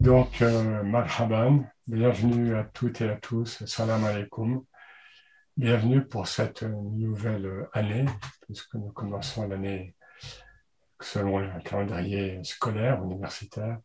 Donc, 0.00 0.40
euh, 0.40 0.82
marhaban, 0.82 1.66
bienvenue 1.86 2.56
à 2.56 2.64
toutes 2.64 3.02
et 3.02 3.10
à 3.10 3.16
tous, 3.16 3.62
salam 3.66 4.02
alaikum. 4.02 4.64
Bienvenue 5.58 6.06
pour 6.06 6.26
cette 6.26 6.62
nouvelle 6.62 7.68
année, 7.74 8.06
puisque 8.40 8.76
nous 8.76 8.92
commençons 8.92 9.46
l'année 9.46 9.94
selon 11.02 11.40
le 11.40 11.50
calendrier 11.62 12.42
scolaire, 12.44 13.04
universitaire, 13.04 13.78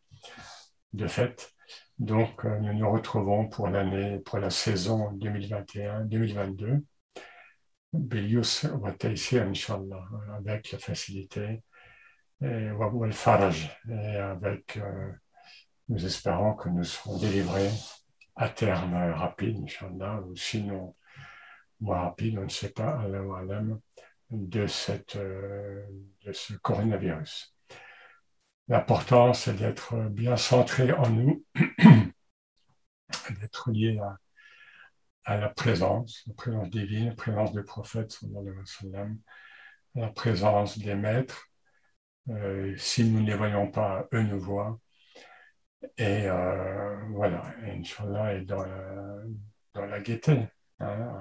de 0.94 1.06
fait. 1.06 1.54
Donc, 2.00 2.46
euh, 2.46 2.60
nous 2.60 2.74
nous 2.74 2.90
retrouvons 2.90 3.50
pour 3.50 3.68
l'année, 3.68 4.20
pour 4.20 4.40
la 4.40 4.50
saison 4.50 5.12
2021-2022. 5.18 6.82
Bilius 7.92 8.68
wa 8.80 8.94
Inch'Allah, 9.04 10.06
avec 10.38 10.72
la 10.72 10.80
facilité 10.80 11.62
et, 12.42 12.70
et 13.90 14.18
avec 14.18 14.78
euh, 14.78 15.12
nous 15.90 16.06
espérons 16.06 16.54
que 16.56 16.70
nous 16.70 16.84
serons 16.84 17.18
délivrés 17.20 17.72
à 18.36 18.50
terme 18.50 18.96
rapide, 19.14 19.64
Inch'Allah, 19.64 20.22
ou 20.22 20.36
sinon 20.36 20.96
moins 21.80 22.02
rapide, 22.02 22.38
on 22.40 22.44
ne 22.44 22.50
sait 22.50 22.72
pas, 22.72 23.06
de, 24.32 24.68
cette, 24.68 25.16
euh, 25.16 25.86
de 26.26 26.34
ce 26.34 26.54
coronavirus. 26.54 27.56
L'important, 28.68 29.34
c'est 29.34 29.56
d'être 29.56 29.96
bien 30.10 30.38
centré 30.38 30.92
en 30.92 31.10
nous, 31.10 31.46
d'être 33.40 33.72
lié 33.72 34.00
à, 35.26 35.38
la 35.38 35.50
présence, 35.50 36.24
la 36.28 36.34
présence 36.34 36.70
divine, 36.70 37.10
la 37.10 37.16
présence 37.16 37.54
des 37.54 37.64
prophètes, 37.64 38.20
la 39.94 40.10
présence 40.10 40.80
des 40.80 40.96
maîtres. 40.96 41.48
Euh, 42.30 42.76
si 42.78 43.04
nous 43.06 43.22
ne 43.22 43.28
les 43.28 43.36
voyons 43.36 43.70
pas, 43.70 44.08
eux 44.14 44.24
nous 44.24 44.40
voient. 44.40 44.80
Et 45.98 46.28
euh, 46.28 46.98
voilà, 47.12 47.44
Inch'Allah 47.64 48.34
est 48.36 48.42
dans 48.42 48.64
la, 48.64 49.16
dans 49.74 49.86
la 49.86 50.00
gaieté, 50.02 50.48
hein, 50.80 51.12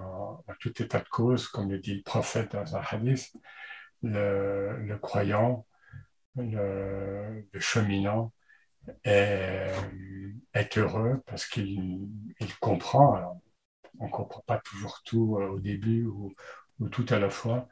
en, 0.47 0.55
tout 0.61 0.83
état 0.83 1.01
de 1.01 1.09
cause, 1.09 1.49
comme 1.49 1.71
le 1.71 1.79
dit 1.79 1.97
le 1.97 2.03
prophète 2.03 2.53
dans 2.53 2.77
un 2.77 2.83
hadith, 2.91 3.37
le, 4.03 4.97
croyant, 4.99 5.67
le, 6.37 7.45
cheminant 7.59 8.33
est, 9.05 9.73
heureux 10.77 11.23
parce 11.27 11.47
qu'il 11.47 12.09
il 12.41 12.57
comprend. 12.59 13.41
On 14.01 14.07
ne 14.07 14.11
comprend 14.11 14.43
pas 14.47 14.59
toujours 14.59 15.03
tout 15.05 15.39
euh, 15.39 15.49
au 15.51 15.61
début 15.61 16.05
ou 16.07 16.35
tout 16.91 17.07
à 17.11 17.19
la 17.19 17.31
fois. 17.31 17.69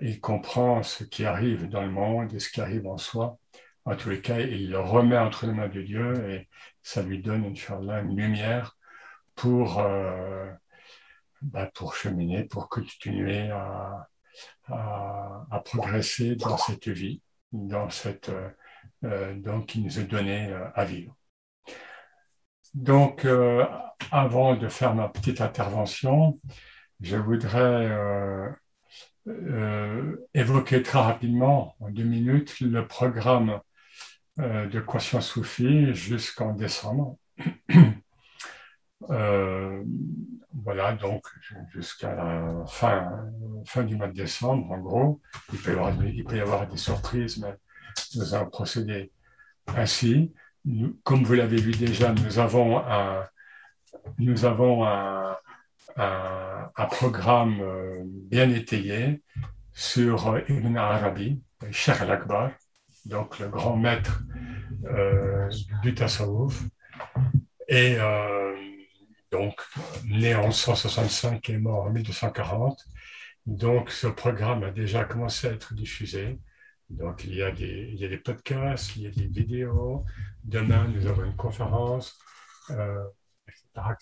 Il 0.00 0.20
comprend 0.20 0.82
ce 0.82 1.04
qui 1.04 1.24
arrive 1.24 1.68
dans 1.68 1.82
le 1.82 1.90
monde 1.90 2.32
et 2.32 2.40
ce 2.40 2.48
qui 2.50 2.60
arrive 2.60 2.86
en 2.86 2.98
soi 2.98 3.38
en 3.84 3.96
tous 3.96 4.10
les 4.10 4.20
cas, 4.20 4.40
il 4.40 4.70
le 4.70 4.80
remet 4.80 5.18
entre 5.18 5.46
les 5.46 5.52
mains 5.52 5.68
de 5.68 5.82
Dieu 5.82 6.30
et 6.30 6.48
ça 6.82 7.02
lui 7.02 7.20
donne, 7.20 7.44
Inch'Allah, 7.44 8.00
une 8.00 8.16
lumière 8.16 8.76
pour, 9.34 9.80
euh, 9.80 10.50
bah, 11.42 11.70
pour 11.74 11.94
cheminer, 11.94 12.44
pour 12.44 12.68
continuer 12.68 13.50
à, 13.50 14.08
progresser 15.64 16.36
dans 16.36 16.56
cette 16.56 16.88
vie, 16.88 17.22
dans 17.52 17.90
cette, 17.90 18.28
euh, 18.30 18.48
euh 19.04 19.34
donc, 19.34 19.66
qui 19.66 19.80
nous 19.80 19.98
est 19.98 20.04
donnée 20.04 20.48
euh, 20.48 20.68
à 20.74 20.84
vivre. 20.84 21.14
Donc, 22.74 23.24
euh, 23.24 23.66
avant 24.10 24.56
de 24.56 24.68
faire 24.68 24.94
ma 24.94 25.08
petite 25.08 25.40
intervention, 25.40 26.40
je 27.00 27.16
voudrais 27.16 27.90
évoquer 30.34 30.82
très 30.82 30.98
rapidement, 31.00 31.76
en 31.80 31.90
deux 31.90 32.04
minutes, 32.04 32.60
le 32.60 32.86
programme 32.86 33.60
euh, 34.38 34.66
de 34.66 34.80
conscience 34.80 35.28
soufie 35.28 35.94
jusqu'en 35.94 36.54
décembre. 36.54 37.16
Euh, 39.10 39.82
voilà, 40.54 40.92
donc 40.92 41.26
jusqu'à 41.72 42.14
la 42.14 42.64
fin, 42.68 43.10
fin 43.66 43.82
du 43.82 43.96
mois 43.96 44.06
de 44.06 44.12
décembre, 44.12 44.70
en 44.70 44.78
gros. 44.78 45.20
Il 45.52 45.58
peut 45.58 45.70
y 45.70 45.74
avoir, 45.74 46.04
il 46.04 46.24
peut 46.24 46.36
y 46.36 46.40
avoir 46.40 46.68
des 46.68 46.76
surprises, 46.76 47.38
mais 47.38 47.52
nous 48.14 48.32
allons 48.32 48.48
procéder 48.48 49.10
ainsi. 49.66 50.32
comme 51.02 51.24
vous 51.24 51.34
l'avez 51.34 51.56
vu 51.56 51.72
déjà, 51.72 52.12
nous 52.12 52.38
avons 52.38 52.78
un, 52.78 53.26
nous 54.18 54.44
avons 54.44 54.86
un, 54.86 55.36
un, 55.96 56.86
programme 56.86 57.60
euh, 57.60 58.02
bien 58.04 58.50
étayé 58.50 59.22
sur 59.72 60.38
Ibn 60.48 60.76
Arabi, 60.76 61.42
Cheikh 61.70 62.00
al-Akbar, 62.02 62.52
donc 63.06 63.38
le 63.38 63.48
grand 63.48 63.76
maître 63.76 64.22
euh, 64.84 65.50
du 65.82 65.94
Tasawwuf. 65.94 66.62
Et 67.68 67.96
euh, 67.98 68.54
donc, 69.30 69.60
né 70.04 70.34
en 70.34 70.50
165 70.50 71.48
et 71.50 71.58
mort 71.58 71.84
en 71.84 71.90
1240. 71.90 72.84
Donc, 73.46 73.90
ce 73.90 74.06
programme 74.06 74.62
a 74.62 74.70
déjà 74.70 75.04
commencé 75.04 75.48
à 75.48 75.52
être 75.52 75.74
diffusé. 75.74 76.38
Donc, 76.90 77.24
il 77.24 77.34
y, 77.34 77.42
a 77.42 77.50
des, 77.50 77.90
il 77.92 77.98
y 77.98 78.04
a 78.04 78.08
des 78.08 78.18
podcasts, 78.18 78.96
il 78.96 79.02
y 79.02 79.06
a 79.06 79.10
des 79.10 79.26
vidéos. 79.26 80.04
Demain, 80.44 80.86
nous 80.88 81.06
aurons 81.06 81.24
une 81.24 81.36
conférence, 81.36 82.18
euh, 82.70 83.02
etc., 83.48 83.96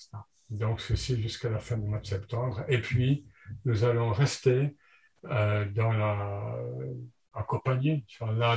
Donc, 0.51 0.81
ceci 0.81 1.23
jusqu'à 1.23 1.49
la 1.49 1.61
fin 1.61 1.77
du 1.77 1.87
mois 1.87 2.01
de 2.01 2.07
septembre. 2.07 2.65
Et 2.69 2.81
puis, 2.81 3.25
nous 3.65 3.85
allons 3.85 4.13
rester 4.13 4.77
euh, 5.27 5.65
dans 5.67 5.93
la 5.93 6.57
accompagné 7.35 8.05
là, 8.21 8.57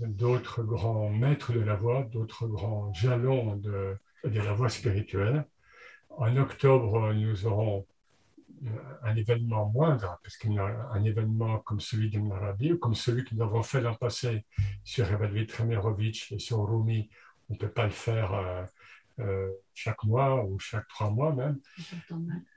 d'autres 0.00 0.62
grands 0.62 1.10
maîtres 1.10 1.52
de 1.52 1.60
la 1.60 1.74
voie, 1.74 2.04
d'autres 2.04 2.46
grands 2.46 2.92
jalons 2.92 3.56
de, 3.56 3.96
de 4.24 4.40
la 4.40 4.52
voie 4.52 4.68
spirituelle. 4.68 5.44
En 6.10 6.36
octobre, 6.36 7.12
nous 7.12 7.46
aurons 7.46 7.86
euh, 8.66 8.68
un 9.02 9.16
événement 9.16 9.70
moindre, 9.70 10.18
parce 10.22 10.36
qu'il 10.36 10.52
y 10.52 10.58
a 10.58 10.88
un 10.92 11.04
événement 11.04 11.60
comme 11.60 11.80
celui 11.80 12.10
de 12.10 12.18
Marabi, 12.18 12.72
ou 12.72 12.78
comme 12.78 12.94
celui 12.94 13.24
que 13.24 13.34
nous 13.34 13.42
avons 13.42 13.62
fait 13.62 13.80
l'an 13.80 13.94
passé 13.94 14.44
sur 14.84 15.10
Evadvit 15.10 15.46
Tremerovitch 15.46 16.32
et 16.32 16.38
sur 16.38 16.68
Rumi, 16.68 17.08
on 17.48 17.54
ne 17.54 17.58
peut 17.58 17.70
pas 17.70 17.84
le 17.84 17.90
faire 17.90 18.34
euh, 18.34 18.64
chaque 19.74 20.04
mois 20.04 20.44
ou 20.44 20.58
chaque 20.58 20.86
trois 20.88 21.10
mois 21.10 21.32
même. 21.32 21.58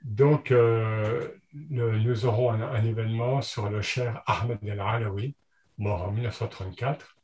Donc, 0.02 0.50
euh, 0.50 1.28
nous 1.52 2.26
aurons 2.26 2.50
un, 2.52 2.84
événement 2.84 3.40
sur 3.42 3.70
le 3.70 3.82
cher 3.82 4.22
Ahmed 4.26 4.58
El-Alawi, 4.62 5.34
mort 5.78 6.02
en 6.02 6.10
1934. 6.12 7.16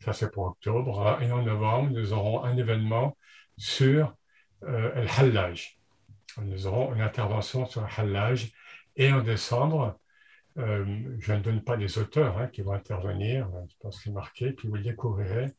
Ça, 0.00 0.12
c'est 0.12 0.30
pour 0.30 0.44
octobre. 0.44 1.18
Et 1.22 1.30
en 1.32 1.42
novembre, 1.42 1.90
nous 1.90 2.12
aurons 2.12 2.44
un 2.44 2.56
événement 2.56 3.16
sur 3.56 4.14
euh, 4.64 4.94
El 4.94 5.08
Hallaj. 5.16 5.78
Nous 6.42 6.66
aurons 6.66 6.94
une 6.94 7.00
intervention 7.00 7.66
sur 7.66 7.82
El 7.82 7.90
Hallaj. 7.96 8.52
Et 8.96 9.12
en 9.12 9.20
décembre, 9.20 9.98
je 10.56 11.32
ne 11.32 11.40
donne 11.40 11.62
pas 11.62 11.76
les 11.76 11.98
auteurs 11.98 12.38
hein, 12.38 12.46
qui 12.46 12.62
vont 12.62 12.72
intervenir, 12.72 13.46
je 13.68 13.74
pense 13.78 13.98
que 13.98 14.04
c'est 14.04 14.10
marqué, 14.10 14.52
puis 14.52 14.68
vous 14.68 14.76
le 14.76 14.82
découvrirez. 14.82 15.52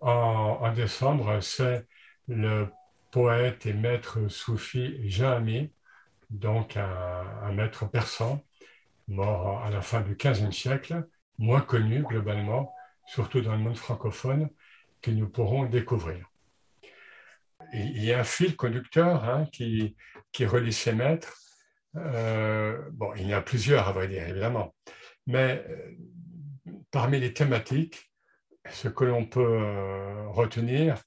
En, 0.00 0.58
en 0.60 0.72
décembre, 0.72 1.40
c'est 1.40 1.88
le 2.28 2.68
poète 3.10 3.66
et 3.66 3.72
maître 3.72 4.28
soufi 4.28 5.08
Jahami, 5.08 5.72
donc 6.30 6.76
un, 6.76 7.52
maître 7.52 7.86
persan, 7.86 8.44
mort 9.08 9.64
à 9.64 9.70
la 9.70 9.80
fin 9.80 10.02
du 10.02 10.14
XVe 10.14 10.52
siècle, 10.52 11.06
moins 11.38 11.62
connu 11.62 12.02
globalement, 12.02 12.74
surtout 13.06 13.40
dans 13.40 13.52
le 13.52 13.58
monde 13.58 13.76
francophone, 13.76 14.50
que 15.00 15.10
nous 15.10 15.28
pourrons 15.28 15.64
découvrir. 15.64 16.30
Il 17.72 18.04
y 18.04 18.12
a 18.12 18.20
un 18.20 18.24
fil 18.24 18.56
conducteur 18.56 19.24
hein, 19.24 19.46
qui, 19.52 19.94
relie 20.40 20.72
ces 20.72 20.92
maîtres. 20.92 21.36
Euh, 21.96 22.78
bon, 22.92 23.12
il 23.16 23.28
y 23.28 23.34
en 23.34 23.38
a 23.38 23.42
plusieurs, 23.42 23.88
à 23.88 23.92
vrai 23.92 24.08
dire, 24.08 24.28
évidemment. 24.28 24.74
Mais 25.26 25.64
euh, 25.68 25.92
parmi 26.90 27.20
les 27.20 27.32
thématiques, 27.32 28.10
ce 28.70 28.88
que 28.88 29.04
l'on 29.04 29.26
peut 29.26 29.40
euh, 29.40 30.28
retenir, 30.28 31.02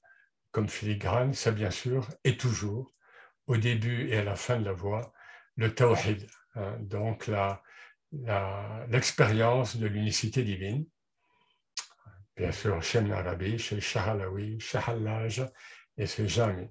comme 0.52 0.68
filigrane, 0.68 1.34
c'est 1.34 1.54
bien 1.54 1.70
sûr 1.70 2.06
et 2.24 2.36
toujours, 2.36 2.94
au 3.46 3.56
début 3.56 4.08
et 4.10 4.18
à 4.18 4.24
la 4.24 4.36
fin 4.36 4.60
de 4.60 4.64
la 4.64 4.72
voie, 4.72 5.12
le 5.56 5.74
tawhid, 5.74 6.26
hein, 6.54 6.76
donc 6.80 7.30
l'expérience 8.88 9.76
de 9.76 9.86
l'unicité 9.86 10.44
divine. 10.44 10.86
Bien 12.36 12.52
sûr, 12.52 12.82
Shem 12.82 13.10
Arabi, 13.12 13.58
chez 13.58 13.80
Shahalawi, 13.80 14.60
Shahallaj 14.60 15.42
et 15.96 16.06
c'est 16.06 16.28
Jami. 16.28 16.68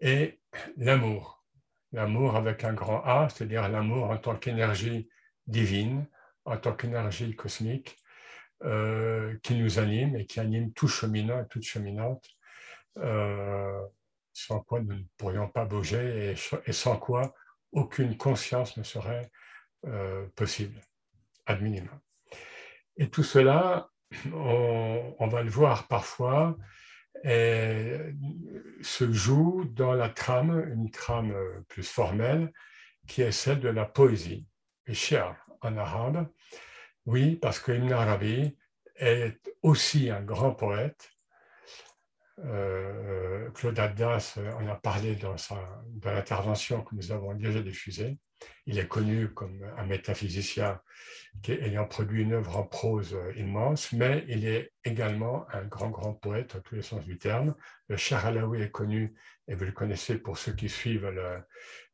Et 0.00 0.40
l'amour, 0.76 1.44
l'amour 1.92 2.36
avec 2.36 2.64
un 2.64 2.72
grand 2.72 3.02
A, 3.04 3.28
c'est-à-dire 3.28 3.68
l'amour 3.68 4.10
en 4.10 4.18
tant 4.18 4.36
qu'énergie 4.36 5.08
divine, 5.46 6.06
en 6.44 6.56
tant 6.56 6.74
qu'énergie 6.74 7.34
cosmique, 7.34 7.96
euh, 8.64 9.36
qui 9.42 9.54
nous 9.54 9.80
anime 9.80 10.16
et 10.16 10.24
qui 10.24 10.38
anime 10.38 10.72
tout 10.72 10.86
cheminant 10.86 11.40
et 11.42 11.48
toute 11.48 11.64
cheminante 11.64 12.24
sans 12.96 14.60
quoi 14.60 14.80
nous 14.80 14.94
ne 14.94 15.04
pourrions 15.16 15.48
pas 15.48 15.64
bouger 15.64 16.34
et, 16.66 16.72
sans 16.72 16.96
quoi 16.96 17.34
aucune 17.72 18.16
conscience 18.16 18.76
ne 18.76 18.82
serait 18.82 19.30
euh, 19.86 20.26
possible, 20.36 20.80
ad 21.46 21.62
minima. 21.62 22.00
Et 22.96 23.08
tout 23.08 23.22
cela, 23.22 23.88
on, 24.32 25.26
va 25.26 25.42
le 25.42 25.50
voir 25.50 25.88
parfois, 25.88 26.56
se 27.24 29.12
joue 29.12 29.64
dans 29.64 29.94
la 29.94 30.08
trame, 30.08 30.70
une 30.72 30.90
trame 30.90 31.34
plus 31.68 31.88
formelle, 31.88 32.52
qui 33.06 33.22
est 33.22 33.32
celle 33.32 33.60
de 33.60 33.68
la 33.68 33.84
poésie. 33.84 34.46
Cher 34.92 35.46
en 35.60 35.76
arabe, 35.76 36.28
oui, 37.06 37.36
parce 37.36 37.60
qu'Ibn 37.60 37.92
Arabi 37.92 38.56
est 38.96 39.38
aussi 39.62 40.10
un 40.10 40.22
grand 40.22 40.52
poète. 40.52 41.11
Euh, 42.44 43.50
Claude 43.50 43.78
Addas 43.78 44.38
en 44.58 44.66
a 44.68 44.74
parlé 44.74 45.14
dans, 45.16 45.36
dans 45.86 46.12
l'intervention 46.12 46.82
que 46.82 46.94
nous 46.94 47.12
avons 47.12 47.34
déjà 47.34 47.60
diffusée. 47.60 48.18
Il 48.66 48.78
est 48.78 48.88
connu 48.88 49.28
comme 49.32 49.62
un 49.76 49.86
métaphysicien 49.86 50.80
qui, 51.42 51.52
ayant 51.52 51.86
produit 51.86 52.22
une 52.22 52.32
œuvre 52.32 52.56
en 52.56 52.64
prose 52.64 53.16
immense, 53.36 53.92
mais 53.92 54.24
il 54.28 54.46
est 54.46 54.72
également 54.84 55.46
un 55.52 55.64
grand, 55.64 55.90
grand 55.90 56.14
poète, 56.14 56.56
en 56.56 56.60
tous 56.60 56.74
les 56.74 56.82
sens 56.82 57.04
du 57.04 57.18
terme. 57.18 57.54
Le 57.88 57.96
Alaoui 58.14 58.62
est 58.62 58.70
connu, 58.70 59.14
et 59.46 59.54
vous 59.54 59.64
le 59.64 59.72
connaissez 59.72 60.18
pour 60.18 60.38
ceux 60.38 60.52
qui 60.52 60.68
suivent 60.68 61.08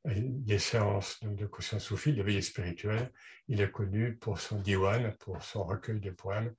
les 0.04 0.58
séances 0.58 1.22
de 1.22 1.46
conscience 1.46 1.84
soufie, 1.84 2.12
l'éveil 2.12 2.42
spirituel. 2.42 3.12
Il 3.48 3.60
est 3.60 3.70
connu 3.70 4.16
pour 4.16 4.40
son 4.40 4.58
diwan, 4.58 5.12
pour 5.18 5.42
son 5.42 5.64
recueil 5.64 6.00
de 6.00 6.10
poèmes 6.10 6.54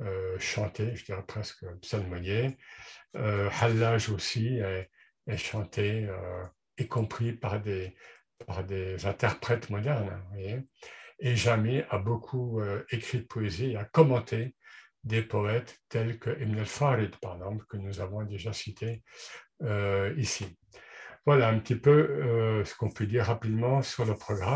euh, 0.00 0.38
chantés, 0.38 0.94
je 0.96 1.04
dirais 1.04 1.24
presque 1.26 1.64
psalmodiés. 1.80 2.56
Euh, 3.16 3.48
Hallaj 3.60 4.10
aussi 4.10 4.58
est, 4.58 4.88
chanté, 5.36 6.06
euh, 6.08 6.44
y 6.78 6.86
compris 6.88 7.32
par 7.32 7.60
des, 7.60 7.94
par 8.46 8.64
des 8.64 9.06
interprètes 9.06 9.70
modernes. 9.70 10.20
et 11.20 11.36
jamais 11.36 11.86
a 11.90 11.98
beaucoup 11.98 12.60
euh, 12.60 12.84
écrit 12.90 13.18
de 13.18 13.24
poésie 13.24 13.76
a 13.76 13.84
commenté 13.84 14.54
des 15.04 15.22
poètes 15.22 15.78
tels 15.88 16.18
que 16.18 16.30
Ibn 16.30 16.58
al-Farid, 16.58 17.16
par 17.16 17.34
exemple, 17.36 17.64
que 17.68 17.76
nous 17.76 18.00
avons 18.00 18.22
déjà 18.24 18.52
cité 18.52 19.02
euh, 19.62 20.14
ici. 20.16 20.58
Voilà 21.26 21.48
un 21.48 21.58
petit 21.58 21.76
peu 21.76 21.90
euh, 21.90 22.64
ce 22.64 22.74
qu'on 22.74 22.90
peut 22.90 23.06
dire 23.06 23.24
rapidement 23.24 23.82
sur 23.82 24.04
le 24.04 24.14
programme. 24.14 24.52